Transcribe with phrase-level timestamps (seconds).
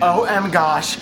[0.00, 0.96] Oh OM gosh.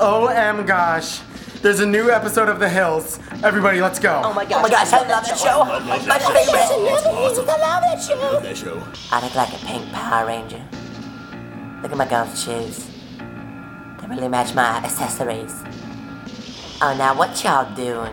[0.00, 1.20] Oh OM gosh.
[1.62, 3.20] There's a new episode of The Hills.
[3.44, 4.22] Everybody, let's go.
[4.24, 5.64] Oh my gosh, oh my gosh, I love that show.
[5.64, 7.48] My favorite.
[7.48, 8.40] I love that show.
[8.40, 8.82] That show.
[9.12, 10.62] I look like a pink Power Ranger.
[11.82, 12.90] Look at my golf shoes.
[14.00, 15.62] They really match my accessories.
[16.82, 18.12] Oh, now what y'all doing?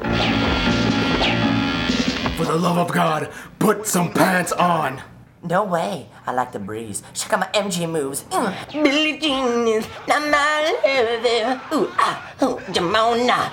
[2.38, 5.02] For the love of God, put some pants on.
[5.44, 6.06] No way.
[6.28, 7.02] I like the breeze.
[7.16, 8.24] Check out my MJ moves.
[8.30, 8.84] Mm.
[8.84, 11.60] Billie Jean is not my lover.
[11.74, 13.50] Ooh, ah, ooh, Jamona.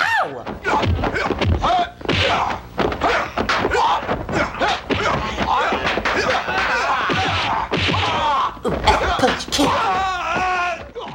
[0.00, 0.44] Ow!
[8.64, 9.68] Ooh, ah, punch, kick.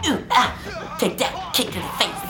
[0.08, 0.54] Ooh, ah,
[1.00, 2.24] take that kick to the face.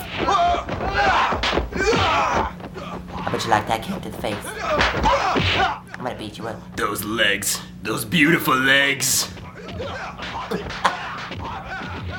[3.12, 5.84] How about you like that kick to the face?
[5.98, 6.76] I'm gonna beat you up.
[6.76, 7.60] Those legs.
[7.82, 9.28] Those beautiful legs.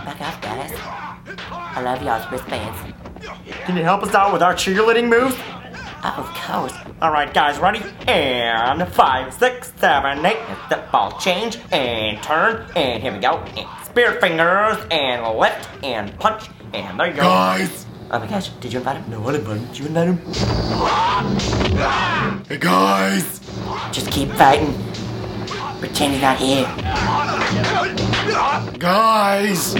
[0.05, 0.71] Back off, guys.
[1.51, 2.77] I love y'all's wristbands.
[3.65, 5.35] Can you help us out with our cheerleading moves?
[6.01, 6.73] Oh, uh, of course.
[7.01, 7.81] All right, guys, ready?
[8.07, 10.37] And five, six, seven, eight.
[10.37, 12.65] And step ball change and turn.
[12.75, 13.37] And here we go.
[13.37, 16.49] And spirit fingers and lift and punch.
[16.73, 17.21] And there you go.
[17.21, 17.85] Guys!
[18.11, 19.11] Oh my gosh, did you invite him?
[19.11, 19.67] No, I didn't invite him.
[19.67, 20.17] Did you invite him?
[22.47, 23.39] Hey guys!
[23.91, 24.73] Just keep fighting.
[25.79, 26.65] Pretend he's not here.
[28.79, 29.75] Guys!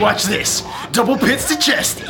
[0.00, 0.64] Watch this.
[0.90, 2.00] Double pits to chest.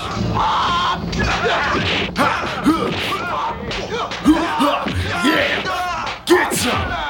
[5.25, 6.23] Yeah!
[6.25, 7.05] Get some!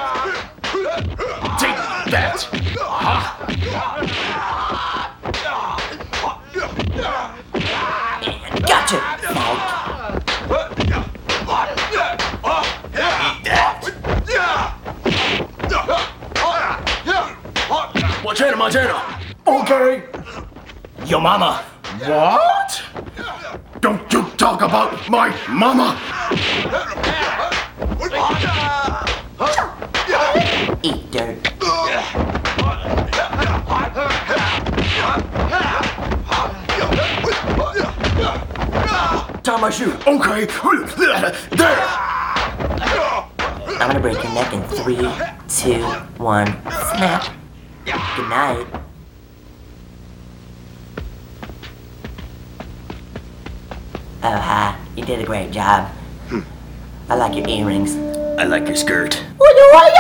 [9.37, 9.67] Psych.
[18.25, 19.21] Montana, Montana.
[19.47, 20.03] Okay!
[21.07, 21.65] Yo, mama.
[22.01, 22.83] What?
[23.81, 27.06] Don't you talk about my mama!
[39.57, 39.93] Tie my shoe.
[40.07, 40.45] Okay!
[40.45, 41.87] There!
[43.81, 44.97] I'm gonna break your neck in three,
[45.49, 45.83] two,
[46.23, 46.47] one,
[46.93, 47.33] snap.
[47.87, 48.67] Good night.
[54.23, 54.79] Oh, hi.
[54.95, 55.91] You did a great job.
[57.09, 57.97] I like your earrings.
[58.39, 59.15] I like your skirt.
[59.39, 59.97] What do I